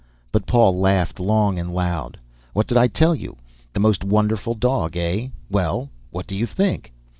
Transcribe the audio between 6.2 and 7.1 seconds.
do you think?"